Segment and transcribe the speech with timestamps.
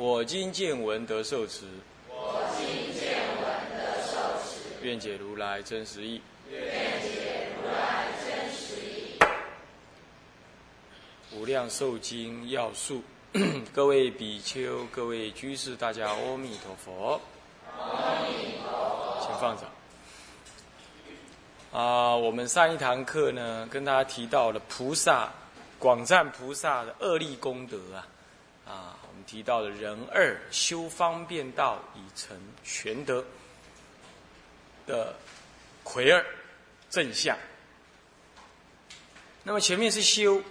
[0.00, 1.66] 我今见闻得受持。
[2.08, 2.66] 我今
[2.98, 3.44] 见闻
[3.76, 4.60] 得受持。
[4.80, 6.22] 愿解如来真实义。
[6.50, 6.62] 愿
[7.02, 9.18] 解如来真实义。
[11.36, 13.02] 无量寿经要素，
[13.74, 17.20] 各位比丘、各位居士，大家阿弥陀佛。
[17.78, 19.26] 阿弥陀佛。
[19.26, 19.70] 请放掌。
[21.78, 25.30] 啊，我们上一堂课呢，跟大家提到了菩萨
[25.78, 28.08] 广赞菩萨的恶力功德啊，
[28.66, 28.96] 啊，
[29.30, 33.24] 提到了人二修方便道以成全德
[34.88, 35.14] 的
[35.84, 36.26] 魁二
[36.90, 37.38] 正相。
[39.44, 40.42] 那么前面是修，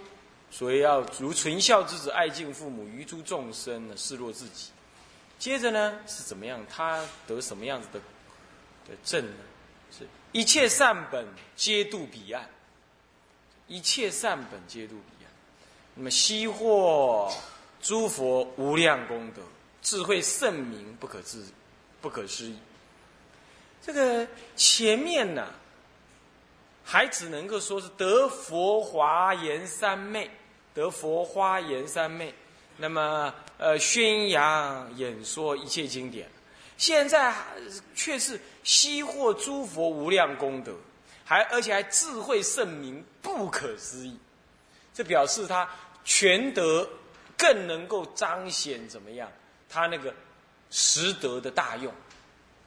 [0.50, 4.70] 所以要如纯孝之子，爱敬父母，于诸众生呢视若自己。
[5.38, 6.64] 接着呢是怎么样？
[6.66, 8.00] 他得什么样子的
[8.88, 9.44] 的正呢？
[9.90, 12.48] 是一切善本皆度彼岸，
[13.68, 15.30] 一切善本皆度彼岸。
[15.94, 17.30] 那么悉获
[17.80, 19.42] 诸佛无量功德，
[19.82, 21.44] 智慧圣明不可自
[22.00, 22.58] 不可思议。
[23.82, 25.46] 这个前面呢，
[26.84, 30.30] 还只能够说是得佛华严三昧，
[30.74, 32.34] 得佛花严三昧。
[32.76, 36.28] 那么，呃，宣扬演说一切经典，
[36.76, 37.34] 现在
[37.94, 40.74] 却是悉获诸佛无量功德，
[41.24, 44.18] 还而且还智慧圣明，不可思议。
[44.94, 45.68] 这表示他
[46.04, 46.88] 全德
[47.40, 49.32] 更能够彰显怎么样？
[49.68, 50.14] 他那个
[50.70, 51.90] 实德的大用，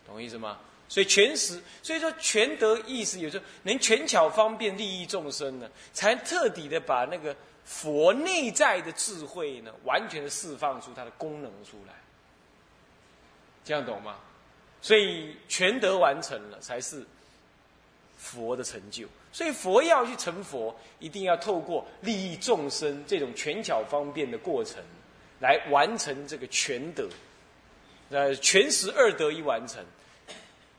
[0.07, 0.57] 懂我意思吗？
[0.89, 7.35] 所以全实，所以说全德意思有时候能全巧方便利益众生呢，才彻底的把那个。
[7.65, 11.93] 佛内在的智慧呢，完全的释放出它的功能出来，
[13.63, 14.17] 这样懂吗？
[14.81, 17.05] 所以全德完成了，才是
[18.23, 19.05] 佛的成就。
[19.31, 24.81] 所以佛要去成佛，一定要透过利益众生这种权巧方便的过程，
[25.39, 27.07] 来完成这个全德。
[28.09, 29.83] 呃，全十二德一完成，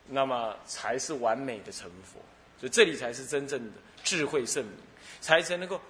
[0.09, 2.19] 那么才是完美的成佛。
[2.59, 4.75] 所以这里才是真正的智慧圣明，
[5.21, 5.81] 才才能够。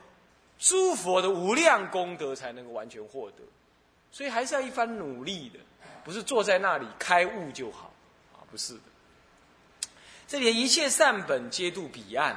[0.57, 3.43] 诸佛的无量功德才能够完全获得，
[4.13, 5.59] 所以还是要一番努力的，
[6.05, 7.93] 不是坐在那里开悟就好，
[8.33, 8.81] 啊，不是的。
[10.27, 12.37] 这里一切善本皆度彼岸，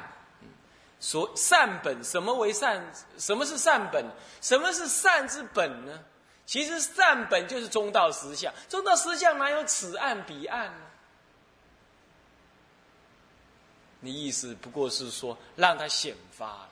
[0.99, 2.93] 所善本什么为善？
[3.17, 4.05] 什么是善本？
[4.41, 5.99] 什么是善之本呢？
[6.45, 10.85] 其实善本就是中道实相，中道实相哪有此岸彼岸呢？
[13.99, 16.69] 你意思不过是说让它显发了。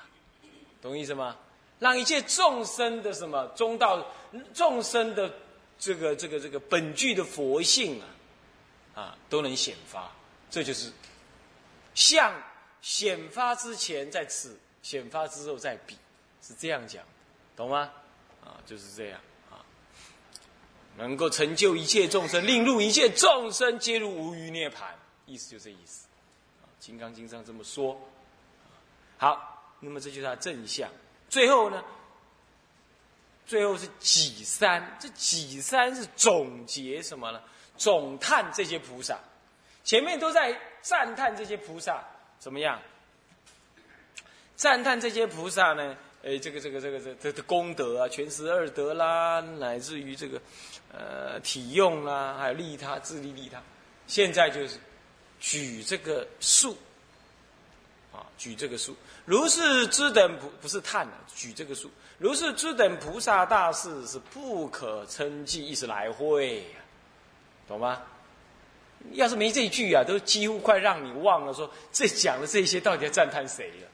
[0.81, 1.35] 懂意思吗？
[1.79, 4.05] 让一切众生的什么中道
[4.53, 5.33] 众生的
[5.77, 8.01] 这个这个这个本具的佛性
[8.93, 10.09] 啊，啊都能显发，
[10.55, 10.89] 这就是
[11.93, 12.33] 相
[12.81, 15.97] 显发之前在此，显发之后在彼，
[16.41, 17.03] 是这样讲，
[17.57, 17.91] 懂吗？
[18.41, 19.19] 啊，就是这样
[19.51, 19.59] 啊，
[20.95, 26.07] 能够成就一切众生，令入一切众生皆入无余涅盘，意思就这意思，
[26.63, 27.99] 啊，《金刚经》上这么说，
[29.17, 29.51] 好。
[29.81, 30.89] 那么这就是他正相，
[31.27, 31.83] 最后呢，
[33.45, 37.41] 最后是己三，这己三是总结什么呢？
[37.75, 39.19] 总叹这些菩萨，
[39.85, 42.03] 前面都在赞叹这些菩萨
[42.39, 42.81] 怎么样？
[44.57, 45.95] 赞叹这些菩萨呢？
[46.23, 50.41] 哎，这个这个这个这这功德啊，全十二德啦，乃至于这个
[50.91, 53.61] 呃体用啦，还有利他自利利他，
[54.07, 54.77] 现在就是
[55.39, 56.75] 举这个数。
[58.11, 58.95] 啊，举这个数，
[59.25, 66.65] 如是之等菩不是叹啊举这个数，如是之等菩萨大士是不可称计，一时来会，
[67.67, 68.01] 懂吗？
[69.13, 73.87] 要是没这句啊，都几乎快让你忘了说这讲的这些到底要赞叹谁了。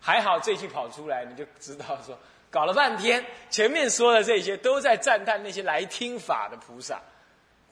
[0.00, 2.18] 还好这句跑出来，你就知道说，
[2.50, 7.00] 搞了半天前面说的这些都在赞叹那些来听法的菩萨，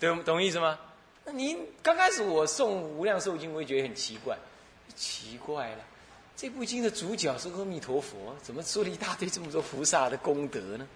[0.00, 0.78] 懂懂意思吗？
[1.24, 4.36] 那您刚开始我送无量寿经，我也觉得很奇怪。
[4.94, 5.78] 奇怪了，
[6.36, 10.86] 这部经的主角是阿弥陀佛，怎么说了一大堆这么多菩萨的功德呢？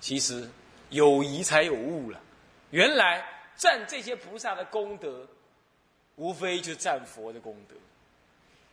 [0.00, 0.48] 其实
[0.90, 2.20] 有疑才有悟了。
[2.70, 3.24] 原来
[3.56, 5.26] 赞这些菩萨的功德，
[6.16, 7.74] 无非就赞佛的功德。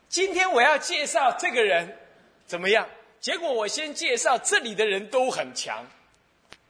[0.09, 1.97] 今天我要介绍这个人
[2.45, 2.87] 怎么样？
[3.19, 5.85] 结果我先介绍这里的人都很强，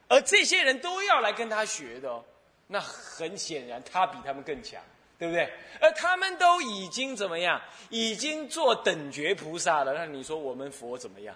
[0.08, 2.22] 而这些人都要来跟他学的哦，
[2.66, 4.80] 那很显然他比他们更强，
[5.18, 5.50] 对不对？
[5.80, 7.60] 而他们都已经怎么样？
[7.88, 11.34] 已经做等觉菩萨了，那你说我们佛怎么样？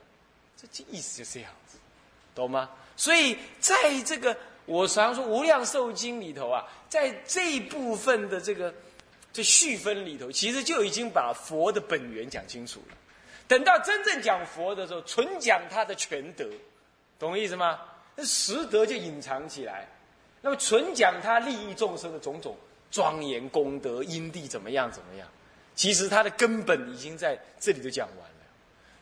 [0.57, 1.79] 这意思就这样子，
[2.35, 2.71] 懂吗？
[2.97, 4.37] 所以在这个
[4.67, 8.75] 我常说《无量寿经》里头啊，在这一部分的这个
[9.33, 12.97] 这序分里头，其实就已经把佛的本源讲清楚了。
[13.49, 16.45] 等到真正讲佛的时候，纯讲他的全德，
[17.19, 17.81] 懂我意思吗？
[18.17, 19.87] 那实德就隐藏起来，
[20.41, 22.57] 那么纯讲他利益众生的种种
[22.91, 25.29] 庄严功德因地怎么样怎么样，
[25.75, 28.47] 其实他的根本已经在这里就讲完了，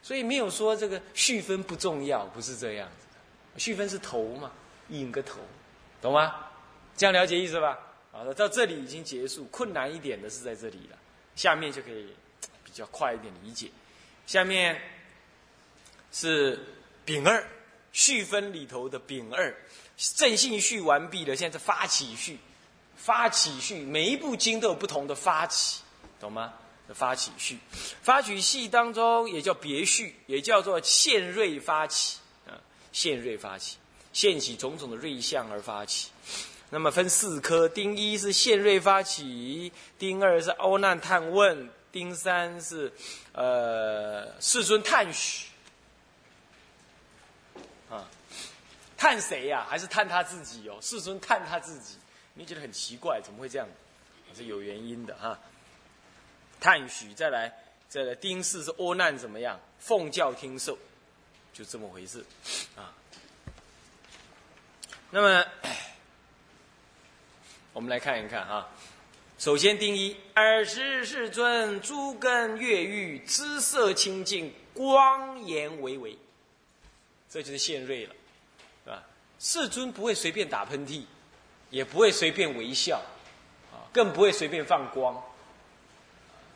[0.02, 4.50] 所以没有说这个续分不重要，不是这样子的，续分是头嘛，
[4.88, 5.40] 引个头，
[6.00, 6.34] 懂吗？
[6.96, 7.78] 这样了解意思吧？
[8.12, 10.98] 好的，到这里已经结束，困难一点的是在这里了，
[11.34, 12.14] 下面就可以
[12.64, 13.70] 比较快一点理解，
[14.26, 14.80] 下面
[16.12, 16.58] 是
[17.04, 17.44] 丙二。
[17.92, 19.54] 序分里头的丙二，
[20.16, 22.40] 正信序完毕了，现在是发起序，
[22.96, 25.80] 发起序每一部经都有不同的发起，
[26.18, 26.52] 懂吗？
[26.92, 27.56] 发起序，
[28.02, 32.58] 发起序当中也叫别序，也叫做现瑞发起啊，
[32.90, 33.76] 现瑞发起，
[34.14, 36.08] 现起种种的瑞相而发起。
[36.70, 42.90] 那么分四科，丁一是现瑞发起，丁二是欧难探问，丁三是
[43.32, 45.48] 呃世尊探许。
[47.90, 48.08] 啊
[48.96, 49.66] 探谁呀？
[49.68, 50.78] 还是探他自己哦？
[50.80, 51.96] 世尊探他自己，
[52.32, 53.68] 你觉得很奇怪，怎么会这样？
[54.34, 55.38] 是有原因的哈。
[56.58, 57.52] 探许再来，
[57.88, 59.60] 再来丁四是阿难怎么样？
[59.78, 60.76] 奉教听受，
[61.52, 62.24] 就这么回事
[62.74, 62.92] 啊。
[65.14, 65.46] 那么，
[67.72, 68.68] 我们来看一看啊。
[69.38, 76.18] 首先丁一，尔时世尊诸根越狱，姿色清净，光颜巍巍，
[77.30, 78.14] 这就是现瑞了。
[78.84, 79.04] 是吧
[79.38, 81.04] 世尊不会随便打喷嚏，
[81.70, 83.00] 也不会随便微笑，
[83.72, 85.22] 啊，更不会随便放光。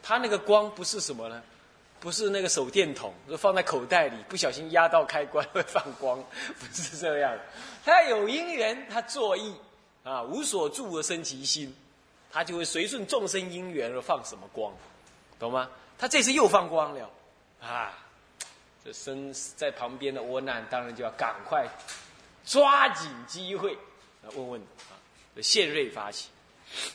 [0.03, 1.41] 他那个光不是什么呢？
[2.01, 6.23] 不是那个手电筒，就放在口袋里，不小心压到开关 会放光，
[6.59, 7.37] 不是这样。
[7.85, 9.55] 他有因缘，他作意
[10.05, 11.75] 啊，无所住而生其心，
[12.31, 14.73] 他就会随顺众生因缘而放什么光，
[15.39, 15.69] 懂吗？
[15.99, 17.11] 他这次又放光了，
[17.61, 17.93] 啊，
[18.85, 21.67] 这生在旁边的窝难当然就要赶快。
[22.47, 23.75] 抓紧机会
[24.23, 24.97] 来问问啊！
[25.43, 26.29] 现瑞发起，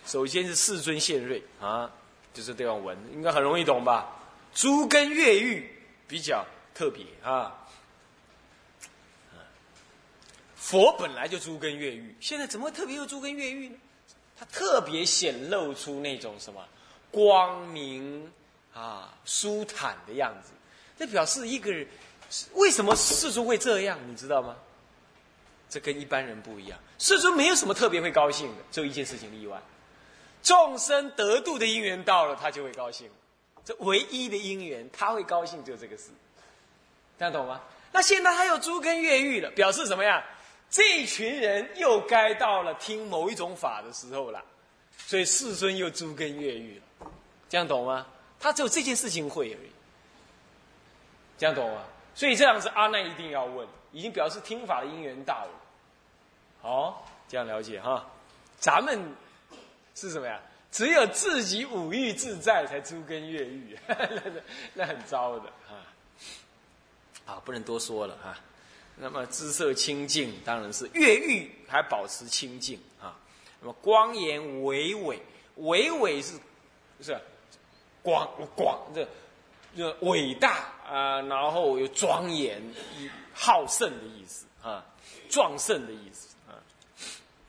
[0.06, 1.91] 首先是世尊现瑞啊，
[2.33, 4.09] 就是这样文，应该很容易懂吧？
[4.53, 5.69] 诸根越狱
[6.07, 7.59] 比较特别啊。
[10.55, 13.77] 佛本来就诸根越狱，现在怎么会特别又诸根越狱呢？
[14.38, 16.65] 它特别显露出那种什么
[17.11, 18.31] 光明
[18.73, 20.51] 啊、舒坦的样子，
[20.97, 21.85] 这表示一个人
[22.53, 24.56] 为什么世尊会这样，你知道吗？
[25.69, 29.61] 这跟一般人不一样，世尊没有什么特别会高兴的，只有一件事情例外：
[30.41, 33.09] 众生得度的因缘到了，他就会高兴。
[33.65, 36.10] 这唯一的因缘，他会高兴，就这个事。
[37.18, 37.62] 这样懂吗？
[37.92, 40.24] 那现在他又诸根越狱了，表示什么呀？
[40.69, 44.44] 这群人又该到了听某一种法的时候了，
[44.98, 47.07] 所以世尊又诸根越狱了。
[47.48, 48.07] 这样懂吗？
[48.39, 49.71] 他只有这件事情会而已。
[51.38, 51.83] 这样懂吗？
[52.16, 55.51] 所以这样子，阿难一定要问，已经表示听法的因缘到了。
[56.64, 56.95] 哦，
[57.30, 58.06] 这样了解哈，
[58.57, 58.99] 咱们
[59.94, 60.42] 是什么呀？
[60.73, 63.77] 只有自己五欲自在，才诸根越狱，
[64.73, 65.85] 那很糟的啊！
[67.27, 68.35] 啊，不能多说了哈。
[68.95, 73.15] 那么姿色清净，当然是越狱还保持清净啊。
[73.61, 75.21] 那么光颜伟伟，
[75.57, 76.39] 伟伟是，
[77.01, 77.15] 是
[78.01, 79.07] 广广这
[79.77, 82.59] 这伟大啊，然后有庄严、
[83.31, 84.83] 好胜的意思啊，
[85.30, 86.57] 壮盛的意思啊。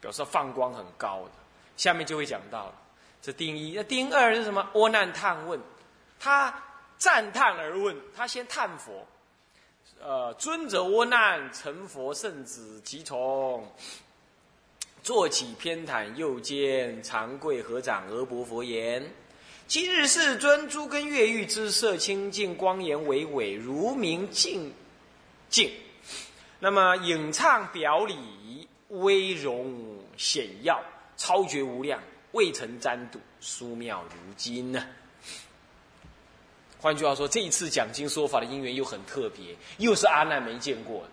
[0.02, 1.30] 表示放光很高的，
[1.78, 2.74] 下面就会讲到了。
[3.24, 4.68] 这丁一，那丁二是什么？
[4.74, 5.58] 窝难探问，
[6.20, 6.62] 他
[6.98, 9.06] 赞叹而问，他先叹佛。
[9.98, 13.66] 呃，尊者窝难成佛圣子，即从
[15.02, 19.02] 坐起偏袒，右肩长跪合掌，额薄佛言：
[19.66, 24.70] 今日世尊诸根越狱之色清净，光颜巍巍，如明净
[25.48, 25.72] 净。
[26.58, 28.68] 那么咏唱表里。
[28.88, 30.80] 威容显耀，
[31.16, 32.00] 超绝无量，
[32.34, 34.86] 未曾沾睹，殊妙如今呢。
[36.78, 41.08] 换句话说，这一次讲经说法的因缘又很特别，又是阿难没见过的。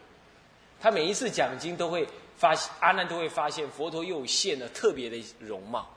[0.82, 2.06] 他每一次讲经都会
[2.38, 5.88] 发现，阿难都会发现佛陀又现了特别的容貌，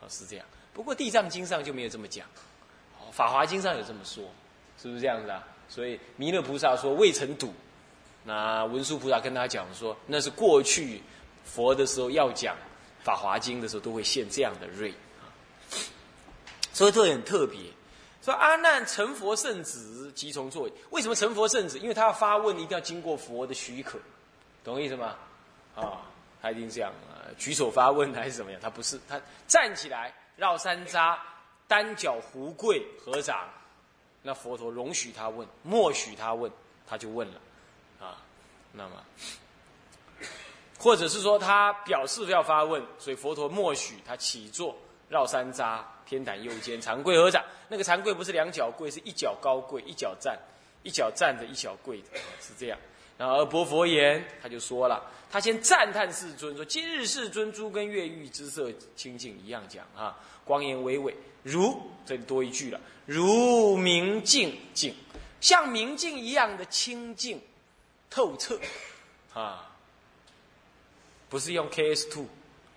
[0.00, 0.44] 啊，是这样。
[0.74, 2.26] 不过地藏经上就没有这么讲，
[3.12, 4.24] 法华经上有这么说，
[4.76, 5.42] 是不是这样子啊？
[5.68, 7.54] 所以弥勒菩萨说未曾睹，
[8.24, 11.00] 那文殊菩萨跟他讲说，那是过去
[11.44, 12.54] 佛的时候要讲
[13.04, 15.30] 《法华经》的时候，都会现这样的瑞啊。
[16.72, 17.60] 所以这很特别。
[18.22, 20.66] 说阿难成佛圣子即从座。
[20.88, 21.78] 为什么成佛圣子？
[21.78, 23.98] 因为他要发问，一定要经过佛的许可，
[24.64, 25.14] 懂意思吗？
[25.76, 26.00] 啊，
[26.40, 28.58] 他一定这样啊，举手发问还是怎么样？
[28.62, 31.18] 他不是，他站起来绕三匝，
[31.68, 33.46] 单脚胡跪合掌，
[34.22, 36.50] 那佛陀容许他问，默许他问，
[36.86, 37.34] 他就问了。
[38.00, 38.16] 啊，
[38.72, 39.04] 那么，
[40.84, 44.76] 或者是说他表示要发问，所以佛陀默许他起坐
[45.08, 47.42] 绕三匝，偏袒右肩，长跪合掌。
[47.70, 50.38] 那个长跪不是两脚跪，是一脚高跪，一脚站，
[50.82, 52.78] 一脚站着，一脚跪着，是这样。
[53.16, 60.14] 然后而薄佛言，他就说了，他先赞叹世尊，说今日世尊诸根越狱之色清净，一样讲啊，
[60.44, 64.94] 光颜巍巍，如这里多一句了，如明镜净，
[65.40, 67.40] 像明镜一样的清净。
[68.10, 68.60] 透彻，
[69.32, 69.73] 啊，
[71.34, 72.28] 不是用 KS Two，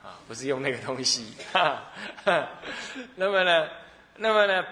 [0.03, 1.83] 啊，不是用那个东西，哈
[2.25, 2.49] 哈，
[3.15, 3.69] 那么呢，
[4.15, 4.65] 那么呢，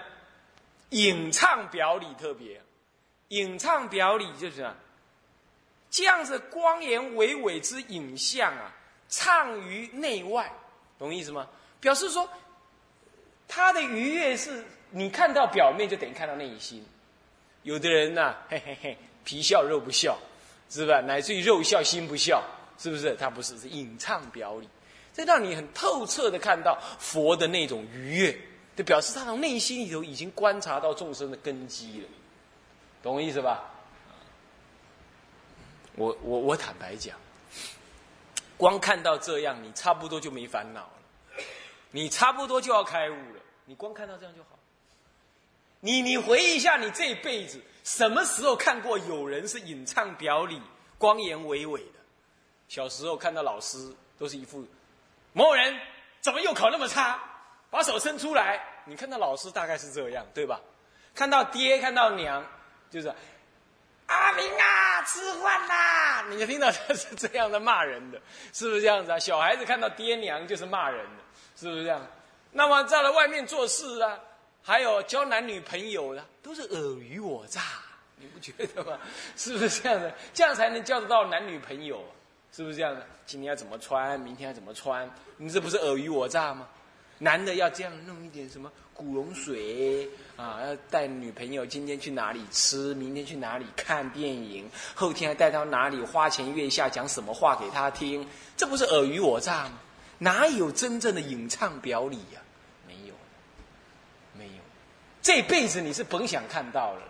[0.90, 2.60] 隐唱表里特别，
[3.28, 4.74] 隐唱表里就是啊，
[5.88, 8.74] 这样子光颜伟伟之影像啊，
[9.08, 10.52] 畅于内外，
[10.98, 11.46] 懂意思吗？
[11.78, 12.28] 表示说，
[13.46, 16.84] 他的愉悦是你看到表面就等于看到内心，
[17.62, 20.18] 有的人呐，嘿嘿嘿，皮笑肉不笑。
[20.68, 21.00] 是吧？
[21.00, 22.42] 乃至于肉笑心不笑，
[22.78, 23.14] 是不是？
[23.16, 24.68] 他不是，是隐唱表里，
[25.12, 28.38] 这让你很透彻的看到佛的那种愉悦，
[28.76, 32.08] 就表示他从内心里头已经观察到众生的根基了，
[33.02, 33.70] 懂我意思吧？
[35.94, 37.16] 我我我坦白讲，
[38.56, 41.42] 光看到这样，你差不多就没烦恼了，
[41.90, 44.50] 你差不多就要开悟了，你光看到这样就好。
[45.80, 47.60] 你你回忆一下，你这一辈子。
[47.84, 50.60] 什么时候看过有人是隐唱表里、
[50.98, 52.00] 光颜巍巍的？
[52.68, 54.64] 小时候看到老师都是一副
[55.32, 55.78] 某人
[56.20, 57.18] 怎么又考那么差，
[57.70, 58.60] 把手伸出来。
[58.84, 60.60] 你看到老师大概是这样，对吧？
[61.14, 62.44] 看到爹、看到娘，
[62.90, 63.12] 就是
[64.06, 66.24] 阿明啊，吃饭啦！
[66.28, 68.20] 你就听到他是这样的骂人的，
[68.52, 69.18] 是不是这样子啊？
[69.18, 71.22] 小孩子看到爹娘就是骂人的，
[71.56, 72.06] 是不是这样？
[72.52, 74.18] 那么在了外面做事啊？
[74.62, 77.60] 还有交男女朋友的，都是尔虞我诈，
[78.16, 78.98] 你不觉得吗？
[79.36, 80.14] 是不是这样的？
[80.32, 82.04] 这样才能交得到男女朋友，
[82.56, 83.06] 是不是这样的？
[83.26, 85.06] 今天要怎么穿，明天要怎么穿？
[85.36, 86.66] 你这不是尔虞我诈吗？
[87.18, 98.26] 男的要这样弄一点什么古龙水啊，要带女朋友今天去哪里吃，明天去哪里看电影，后天还带到哪里花前月下讲什么话给他听？
[98.56, 99.78] 这不是尔虞我诈吗？
[100.16, 102.40] 哪有真正的隐唱表里呀？
[102.88, 103.14] 没有，
[104.32, 104.62] 没有
[105.20, 107.02] 这辈子你是甭想看到了，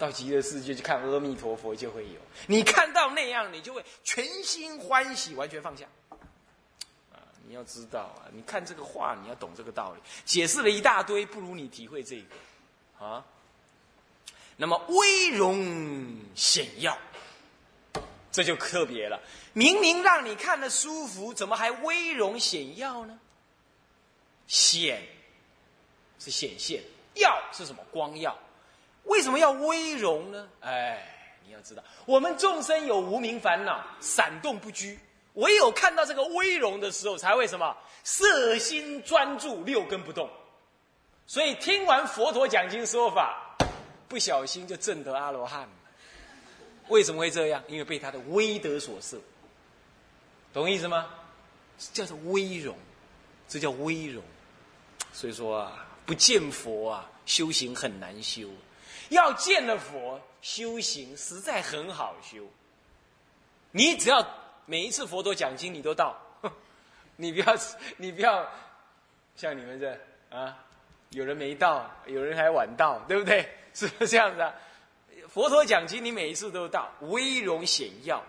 [0.00, 2.18] 到极乐世界去看阿弥陀佛就会有。
[2.46, 5.84] 你看到那样，你就会全心欢喜，完全放下。
[7.12, 10.00] 啊，你要知道啊，你看这个话，你要懂这个道理。
[10.24, 13.22] 解释了一大堆，不如你体会这个啊。
[14.56, 16.96] 那么威容显耀，
[18.32, 19.20] 这就特别了。
[19.52, 23.20] 明明让你看的舒服，怎么还威容显耀呢？
[24.46, 25.02] 显
[26.18, 26.82] 是显现。
[27.16, 27.84] 耀是什么？
[27.90, 28.38] 光耀，
[29.04, 30.48] 为什么要微容呢？
[30.60, 31.02] 哎，
[31.44, 34.98] 你要知道，我们众生有无名烦恼，闪动不居，
[35.34, 37.76] 唯有看到这个微容的时候，才会什么？
[38.04, 40.28] 色心专注，六根不动。
[41.26, 43.56] 所以听完佛陀讲经说法，
[44.08, 45.70] 不小心就证得阿罗汉了。
[46.88, 47.62] 为什么会这样？
[47.68, 49.18] 因为被他的威德所摄。
[50.52, 51.06] 懂意思吗？
[51.92, 52.76] 叫做微容，
[53.48, 54.22] 这叫微容。
[55.12, 55.86] 所以说啊。
[56.06, 58.48] 不见佛啊，修行很难修；
[59.10, 62.44] 要见了佛，修行实在很好修。
[63.72, 64.26] 你只要
[64.66, 66.16] 每一次佛陀讲经，你都到，
[67.16, 67.56] 你不要
[67.96, 68.46] 你不要
[69.36, 69.98] 像你们这
[70.30, 70.56] 啊，
[71.10, 73.48] 有人没到，有人还晚到，对不对？
[73.74, 74.54] 是不是这样子啊？
[75.28, 78.22] 佛陀讲经，你每一次都到，威容显耀，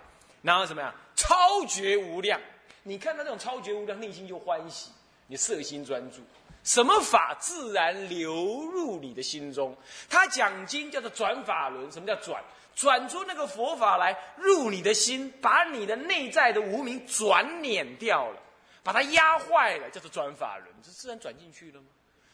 [0.43, 0.93] 然后怎么样？
[1.15, 2.39] 超绝无量。
[2.83, 4.91] 你看到这种超绝无量，内心就欢喜，
[5.27, 6.21] 你色心专注。
[6.63, 8.33] 什么法自然流
[8.71, 9.75] 入你的心中？
[10.09, 11.91] 他讲经叫做转法轮。
[11.91, 12.43] 什么叫转？
[12.73, 18.39] 转出那个佛法来入你的心，把你的内在的无名转碾掉了，
[18.81, 20.73] 把它压坏了，叫做转法轮。
[20.81, 21.87] 这自然转进去了吗？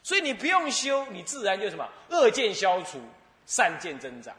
[0.03, 3.01] 所以你不用修，你自然就什么恶见消除，
[3.45, 4.35] 善见增长。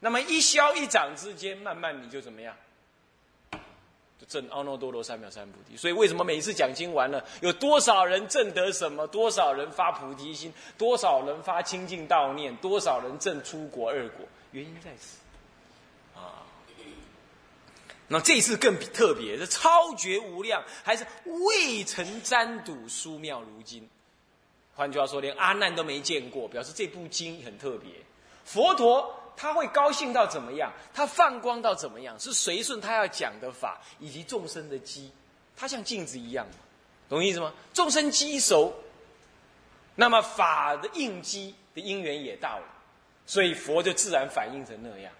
[0.00, 2.54] 那么一消一长之间，慢慢你就怎么样？
[4.28, 9.06] 证阿耨多罗三藐三菩提，所以为什么每次讲经完了，有多少人证得什么？
[9.06, 10.52] 多少人发菩提心？
[10.76, 12.54] 多少人发清净道念？
[12.56, 14.26] 多少人证出国二果？
[14.52, 15.18] 原因在此，
[16.18, 16.42] 啊，
[18.08, 23.88] 那这次更特别，是超绝无量，还是未曾沾睹殊妙如今。
[24.74, 27.90] 换句话说，连阿难都没见过，表示这部经很特别。
[28.44, 30.72] 佛陀他会高兴到怎么样？
[30.94, 32.18] 他放光到怎么样？
[32.18, 35.12] 是随顺他要讲的法以及众生的机，
[35.56, 36.46] 他像镜子一样，
[37.08, 37.52] 懂意思吗？
[37.74, 38.74] 众生机熟，
[39.94, 42.66] 那么法的应机的因缘也到了，
[43.26, 45.12] 所以佛就自然反应成那样。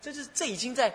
[0.00, 0.94] 这是这已经在。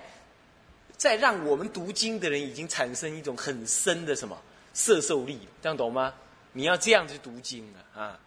[0.97, 4.37] 在让我们读经的人已经产生一种很深的什么
[4.73, 6.13] 摄受力，这样懂吗？
[6.51, 8.19] 你要这样去读经了啊！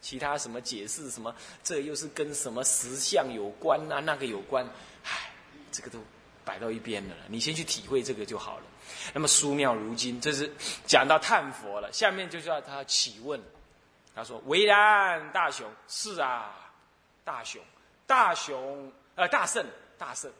[0.00, 4.00] 其他什么解释什么，这又是跟什么实相有关啊？
[4.00, 4.64] 那个有关，
[5.04, 5.30] 唉，
[5.72, 5.98] 这个都
[6.44, 7.16] 摆到一边了。
[7.28, 8.64] 你先去体会这个就好了。
[9.12, 10.50] 那么殊妙如今，这是
[10.86, 11.92] 讲到叹佛了。
[11.92, 13.40] 下面就叫他起问，
[14.14, 16.72] 他说：“为然，大雄，是啊，
[17.24, 17.62] 大雄，
[18.06, 19.66] 大雄，呃，大圣，
[19.98, 20.32] 大圣。”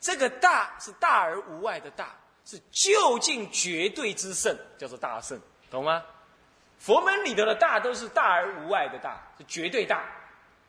[0.00, 2.14] 这个大是大而无外的大，
[2.44, 6.02] 是究竟绝对之圣，叫做大圣，懂吗？
[6.78, 10.04] 佛门里头的大都是大而无外的大，是绝对大，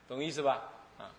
[0.07, 0.61] 懂意思吧？
[0.97, 1.11] 啊。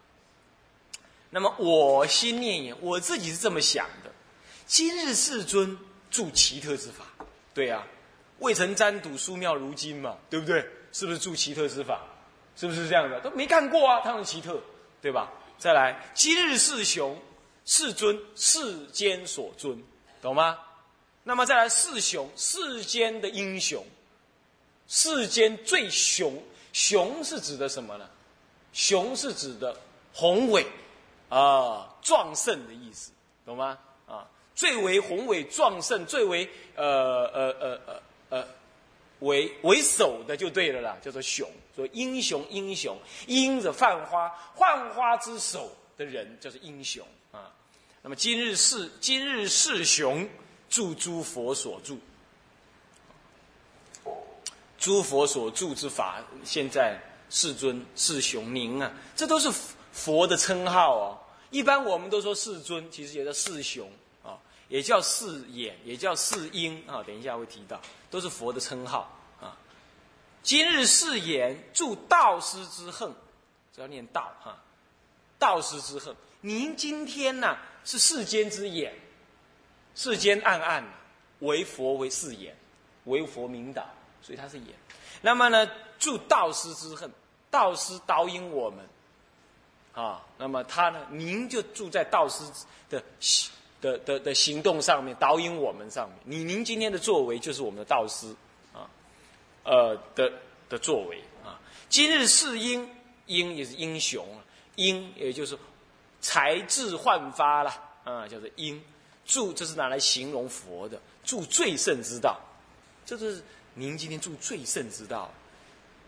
[1.31, 4.11] 那么我心念言，我自己是这么想的：
[4.67, 5.79] 今日世尊
[6.11, 7.05] 住奇特之法，
[7.53, 7.83] 对呀，
[8.39, 10.67] 未曾沾睹殊妙如今嘛，对不对？
[10.93, 12.01] 是不是住奇特之法？
[12.57, 13.21] 是不是这样的？
[13.21, 14.61] 都没看过啊，他很奇特，
[15.03, 15.31] 对吧？
[15.59, 17.21] 再来，今日世雄。
[17.69, 19.83] 世尊，世间所尊，
[20.23, 20.57] 懂吗？
[21.25, 23.85] 那么再来世雄，世间的英雄，
[24.89, 28.09] 世间最雄，雄是指的什么呢？
[28.73, 29.77] 雄是指的
[30.13, 30.67] 宏伟
[31.29, 33.11] 啊，壮盛的意思，
[33.45, 33.79] 懂吗？
[34.07, 36.85] 啊，最为宏伟壮盛，最为呃
[37.33, 38.49] 呃呃呃呃
[39.21, 47.51] 为为首的就对了啦，叫做雄，所以英雄英雄，英着泛花，泛花之首的人就是英雄啊。
[48.03, 50.29] 那么今日是今日世雄，
[50.69, 51.99] 助诸佛所住，
[54.87, 56.97] 诸佛所住之法，现在
[57.29, 59.51] 世尊世雄您啊，这都是
[59.91, 61.19] 佛的称号哦。
[61.51, 63.91] 一般我们都说世尊，其实也叫世雄
[64.23, 67.03] 啊，也叫世眼，也叫世音啊。
[67.03, 67.81] 等一下会提到，
[68.13, 69.59] 都是佛的称号啊。
[70.45, 73.13] 今日世眼助道师之恨，
[73.75, 74.57] 只要念道哈，
[75.37, 76.15] 道师之恨。
[76.43, 77.59] 您今天呢？
[77.85, 78.95] 是世间之眼，
[79.97, 80.85] 世间暗暗，
[81.41, 82.57] 为佛为世眼，
[83.07, 83.85] 为佛明导，
[84.27, 84.67] 所以他是眼。
[85.21, 87.09] 那么呢，助道师之恨，
[87.51, 88.85] 道师导引我们，
[89.93, 92.43] 啊，那么他呢，您就住在道师
[92.91, 96.19] 的行的的的行动上面，导引我们上面。
[96.25, 98.35] 你您今天的作为就是我们的道师，
[98.75, 98.91] 啊，
[99.63, 100.33] 呃的
[100.69, 101.61] 的作为啊。
[101.89, 102.91] 今日是英，
[103.27, 104.27] 英也是英雄，
[104.75, 105.57] 英也就是。
[106.19, 107.71] 才智焕发了
[108.03, 108.83] 啊，叫做因
[109.27, 112.41] 助，这是拿来形容佛的助最胜之道。
[113.05, 113.41] 这是
[113.79, 115.31] 您今天住最圣之道。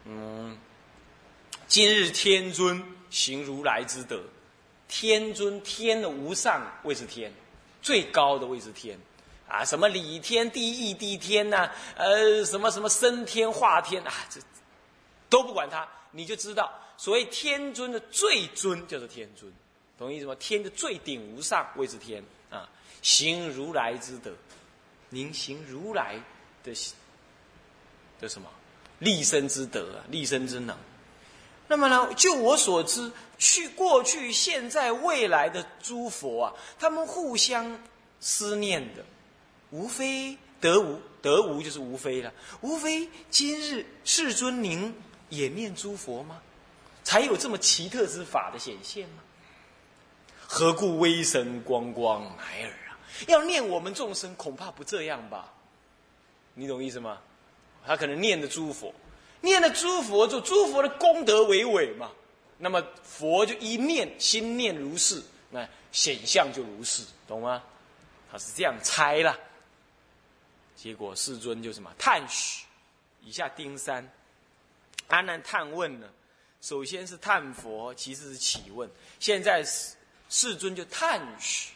[0.07, 0.57] 嗯，
[1.67, 4.23] 今日天尊行如来之德，
[4.89, 7.31] 天尊天的无上位是天，
[7.83, 8.99] 最高的位是天
[9.47, 14.41] 啊，什么理天、地义、地天呐，呃，什么什么升天、化天啊，这
[15.29, 19.53] 都不管他，你就知道，所谓天尊的最尊叫做天尊。
[19.99, 20.35] 懂意思吗？
[20.37, 22.67] 天的最顶无上谓之天啊，
[23.03, 24.33] 行如来之德，
[25.11, 26.19] 您行如来
[26.65, 26.73] 的
[28.21, 28.49] 的什么
[28.99, 30.77] 立身之德啊，立身之能。
[31.69, 37.79] 那么呢，就我所知，去过去、现在、未来的诸佛啊，他们互相
[38.21, 39.05] 思念的，
[39.71, 44.95] 无非得无得无就是无非了，无非今日世尊您
[45.29, 46.41] 也念诸佛吗？
[47.05, 49.23] 才有这么奇特之法的显现吗？
[50.47, 52.97] 何故微神光光乃尔啊？
[53.27, 55.53] 要念我们众生，恐怕不这样吧？
[56.55, 57.19] 你懂意思吗？
[57.88, 58.94] 他可能念的诸佛，
[59.40, 62.11] 念的诸佛就诸佛的功德为伟嘛。
[62.59, 67.62] 那么佛就一念心念如是，那显象就如是，懂吗？
[68.31, 69.35] 他是这样猜了。
[70.77, 72.66] 结果世尊就什么叹许，
[73.24, 74.07] 以下丁三，
[75.07, 76.07] 阿难探问呢？
[76.61, 79.94] 首先是叹佛，其次是起问，现在是。
[80.31, 81.72] 世尊就叹许，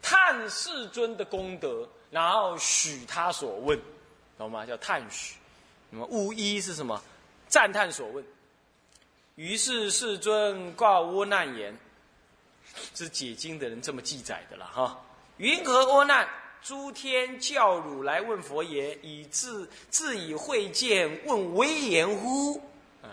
[0.00, 3.78] 叹世尊的功德，然后许他所问，
[4.38, 4.64] 懂吗？
[4.64, 5.36] 叫叹许。
[5.94, 6.98] 那么无一是什么？
[7.48, 8.24] 赞叹所问。
[9.34, 11.76] 于是世尊告阿难言
[12.94, 14.98] ：“是解经的人这么记载的了哈。
[15.36, 16.26] 云何阿难？
[16.62, 22.56] 诸天教汝来问佛言，以自自以会见问威严乎？
[23.02, 23.12] 啊，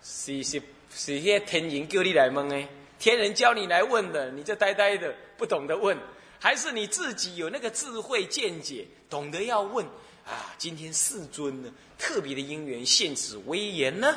[0.00, 0.62] 是是
[0.94, 2.68] 是，些天人叫你来问诶。”
[3.00, 5.96] 天人教你来问的，你就呆呆的不懂得问，
[6.38, 9.86] 还是你自己有那个智慧见解，懂得要问
[10.28, 10.54] 啊？
[10.58, 14.16] 今天世尊呢特别的因缘现此威严呢？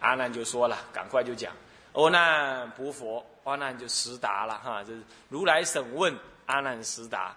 [0.00, 1.52] 阿难就说了，赶快就讲。
[1.92, 7.36] 阿难不佛，阿难就实答了哈，就是如来审问，阿难实答。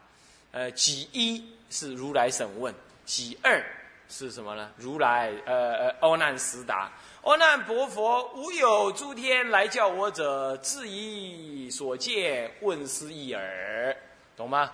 [0.52, 2.74] 呃，己一是如来审问，
[3.06, 3.64] 己二
[4.10, 4.70] 是什么呢？
[4.78, 6.92] 如来呃呃，阿难实答。
[7.24, 13.96] 阿难薄佛，无有诸天来叫我者，自以所见问思一耳，
[14.36, 14.72] 懂吗？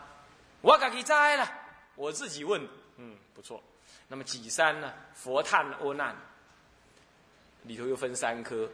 [0.62, 1.50] 我自己摘了，
[1.96, 3.64] 我自己问，嗯，不错。
[4.08, 4.94] 那么几三呢？
[5.14, 6.16] 佛叹阿难，
[7.64, 8.70] 里头又分三科。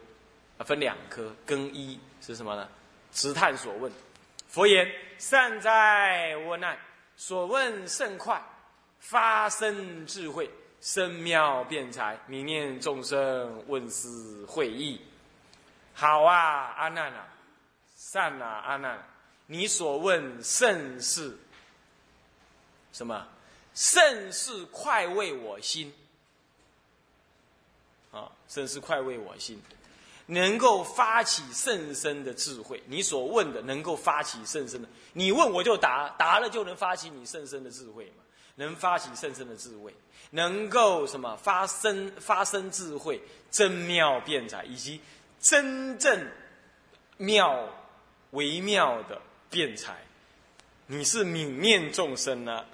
[0.56, 2.68] 啊，分两科，更一是什么呢？
[3.10, 3.90] 直探所问，
[4.46, 6.78] 佛言：善哉，阿难，
[7.16, 8.40] 所问甚快，
[9.00, 10.48] 发生智慧，
[10.80, 15.00] 深妙辩才，明念众生问思会意。
[15.92, 17.26] 好啊，阿难啊，
[17.96, 19.04] 善啊，阿难，
[19.46, 21.36] 你所问甚是
[22.92, 23.26] 什么？
[23.74, 25.92] 甚是快慰我心
[28.12, 28.30] 啊！
[28.48, 29.60] 甚是快慰我心。
[30.26, 38.24] 能够发起甚深的智慧，你所问的能够发起甚深的，你问我就答，答了就能发起你甚深的智慧嘛？
[38.54, 39.92] 能发起甚深的智慧，
[40.30, 44.98] 能够什么发生发生智慧，真妙辩才，以及
[45.40, 46.26] 真正
[47.18, 47.68] 妙
[48.30, 50.02] 微妙的辩才，
[50.86, 52.64] 你是泯念众生呢，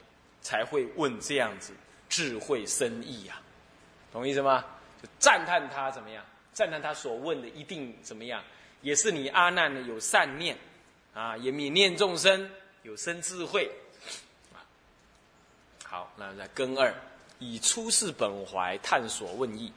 [0.42, 1.72] 才会问这样子
[2.08, 3.40] 智慧深意呀，
[4.12, 4.64] 懂意思吗？
[5.02, 6.24] 就赞叹他怎么样？
[6.52, 8.42] 赞叹他所问的一定怎么样？
[8.82, 10.56] 也是你阿难呢有善念，
[11.14, 12.50] 啊，也泯念众生，
[12.82, 13.70] 有生智慧。
[15.84, 16.94] 好，那在根二，
[17.38, 19.72] 以出世本怀探索问意，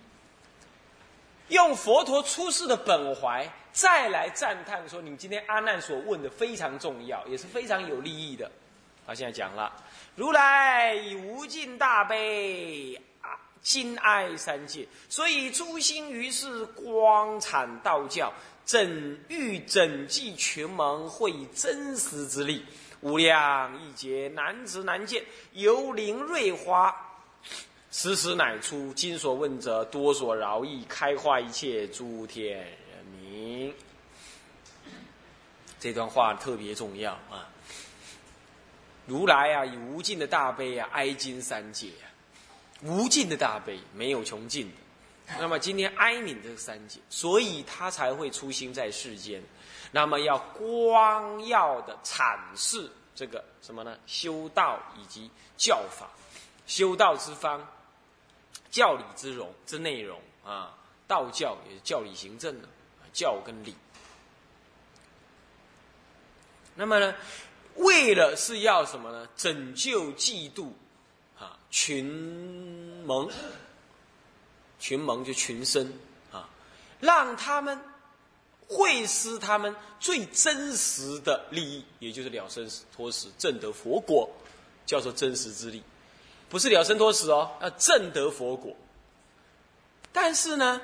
[1.49, 8.52] 用佛陀出世的本怀再来赞叹说，你今天阿难所问的非常重要，也是非常有利益的。
[9.06, 9.72] 他现在讲了，
[10.16, 13.39] 如来以无尽大悲啊。
[13.62, 18.34] 今爱三界，所以初心于是光产道教，
[18.66, 22.66] 整欲整济群盟，会以真实之力，
[23.00, 26.94] 无量一劫难值难见，犹灵瑞花，
[27.89, 28.92] 时时乃出。
[28.94, 33.74] 今所问者，多所饶益，开化一切诸天人民。
[35.80, 37.48] 这段话特别重要啊！
[39.06, 42.06] 如来啊，以无尽的大悲啊，哀今三界啊。
[42.82, 45.38] 无尽的大悲，没有穷尽的。
[45.39, 49.42] 那么今天哀悯这三界，所以他才会出心在世间。
[49.92, 53.98] 那么要光耀的阐释这个什么呢？
[54.06, 56.10] 修道以及教法，
[56.68, 57.66] 修道之方，
[58.70, 60.76] 教理之容之内容啊。
[61.08, 62.68] 道教也是教理行政的，
[63.13, 63.76] 教跟理。
[66.76, 67.13] 那么呢，
[67.75, 69.27] 为了是要什么呢？
[69.36, 70.67] 拯救嫉妒。
[71.39, 72.05] 啊群
[73.05, 73.27] 盟，
[74.79, 75.91] 群盟就群生
[76.31, 76.47] 啊，
[76.99, 77.77] 让他们
[78.67, 84.29] 会师他们最真实的利益，也就是了生脱死、正得佛果，
[84.86, 85.81] 叫做真实之力，
[86.47, 88.75] 不是了生脱死哦，要正得佛果。
[90.13, 90.79] 但是呢，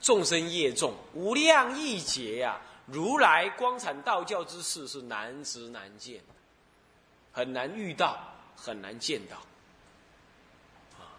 [0.00, 6.22] 众生业重，无量亿劫呀，如来光产道教之事是难值难见，
[7.34, 8.18] 很难遇到，
[8.56, 9.36] 很难见到。
[10.96, 11.12] 啊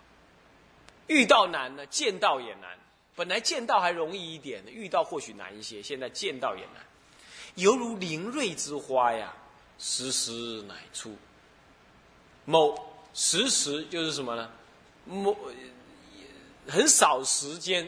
[1.07, 2.75] 遇到难呢，见到也难。
[3.15, 5.83] 本来见到还容易一点，遇到或许难一些。
[5.83, 6.83] 现在见到也难，
[7.55, 9.33] 犹如灵瑞之花呀，
[9.77, 11.15] 时时乃出。
[12.45, 12.75] 某
[13.13, 14.49] 时时就是什么呢？
[15.05, 15.37] 某
[16.67, 17.87] 很少时间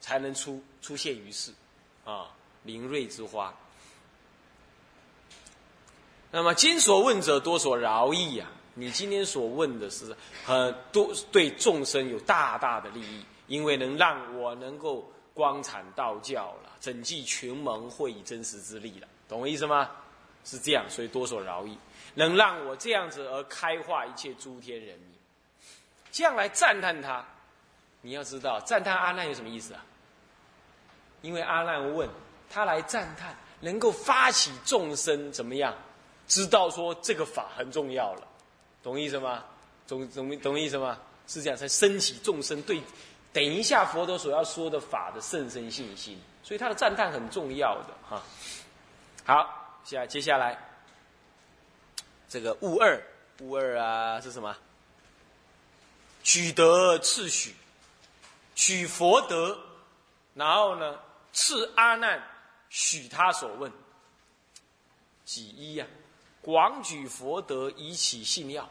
[0.00, 1.52] 才能出出现于世
[2.04, 2.30] 啊，
[2.62, 3.54] 灵瑞之花。
[6.34, 8.46] 那么今所问者多所饶益呀。
[8.74, 10.12] 你今天所问的是
[10.44, 19.88] 很多对众生有大大的利益，因为能让我能够光产道教了，整济群盟，会以真实之力了，懂我意思吗？
[20.44, 21.78] 是这样，所以多所饶益，
[22.14, 25.16] 能让我这样子而开化一切诸天人民，
[26.10, 27.24] 这样来赞叹他。
[28.00, 29.86] 你要知道，赞叹阿难有什么意思啊？
[31.22, 32.08] 因为阿难问
[32.50, 35.72] 他来赞叹，能够发起众生怎么样，
[36.26, 38.28] 知道说这个法很重要了。
[38.82, 39.44] 懂意思吗？
[39.86, 40.98] 懂懂懂意思吗？
[41.26, 42.82] 是这样才升起众生对
[43.32, 48.22] 等一下佛陀所要说的法的甚深信心，所以他的赞叹很重要的哈。
[49.24, 50.56] 好，下接下来
[52.28, 53.02] 这个悟二
[53.40, 54.54] 悟二啊是什么？
[56.22, 57.54] 取得次许，
[58.54, 59.58] 取佛德，
[60.34, 60.98] 然后呢
[61.32, 62.22] 赐阿难
[62.68, 63.72] 许他所问，
[65.24, 65.86] 几一呀？
[66.44, 68.68] 广举佛德以起信要，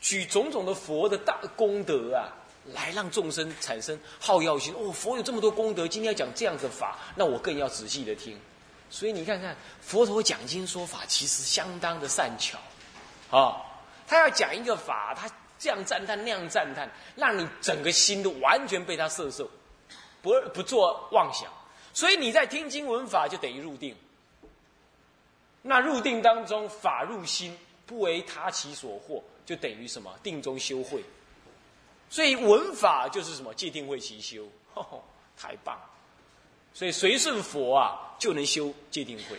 [0.00, 2.34] 举种种的佛的大功德啊，
[2.74, 4.74] 来让众生产生好要心。
[4.76, 8.36] 哦，佛有这么多功德，今天要讲这样的法，那我更要仔细的听。
[8.90, 12.58] 所以你看看，佛陀讲经说法，其实相当的善巧，
[13.30, 13.62] 啊，
[14.08, 19.48] 他要讲一个法，他这样赞叹那样赞叹，让你整个心都完全被他摄受，
[20.22, 21.48] 不不做妄想。
[21.94, 23.94] 所以你在听经闻法，就等于入定。
[25.62, 30.10] 那入定当中，法入心，不为他其所惑，就等于什么？
[30.22, 31.04] 定中修慧。
[32.08, 33.52] 所以闻法就是什么？
[33.54, 34.48] 戒定慧其修，
[35.36, 35.78] 太棒！
[36.72, 39.38] 所以随顺佛啊，就能修戒定慧。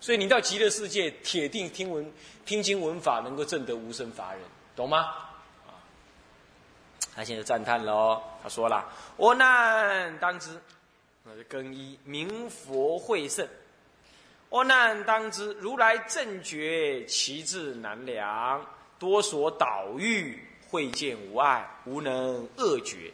[0.00, 2.12] 所以你到极乐世界，铁定听闻
[2.44, 4.42] 听经闻法，能够证得无生法忍，
[4.76, 4.98] 懂吗？
[5.66, 5.78] 啊，
[7.14, 10.60] 他现在赞叹喽，他说了：“我难当知，
[11.24, 13.48] 那是更衣明佛会圣。”
[14.52, 18.64] 阿难当知，如来正觉其志难量，
[18.98, 20.38] 多所导欲，
[20.68, 23.10] 会见无碍，无能恶觉。